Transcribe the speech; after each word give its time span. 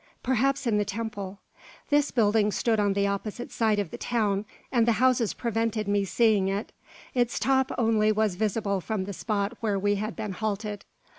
Perhaps 0.23 0.65
in 0.65 0.79
the 0.79 0.83
temple. 0.83 1.37
This 1.91 2.09
building 2.09 2.51
stood 2.51 2.79
on 2.79 2.93
the 2.93 3.05
opposite 3.05 3.51
side 3.51 3.77
of 3.77 3.91
the 3.91 3.99
town, 3.99 4.45
and 4.71 4.87
the 4.87 4.93
houses 4.93 5.35
prevented 5.35 5.87
me 5.87 6.01
from 6.05 6.11
seeing 6.11 6.47
it. 6.47 6.71
Its 7.13 7.37
top 7.37 7.71
only 7.77 8.11
was 8.11 8.33
visible 8.33 8.81
from 8.81 9.05
the 9.05 9.13
spot 9.13 9.55
where 9.59 9.77
we 9.77 9.97
had 9.97 10.15
been 10.15 10.31
halted. 10.31 10.85